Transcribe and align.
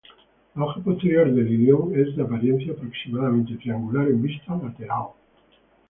La 0.55 0.65
hoja 0.65 0.79
posterior 0.81 1.31
del 1.31 1.47
ilion 1.53 1.93
es 1.95 2.15
de 2.15 2.23
apariencia 2.23 2.71
aproximadamente 2.71 3.53
triangular 3.57 4.07
en 4.07 4.19
vista 4.23 4.55
lateral. 4.55 5.09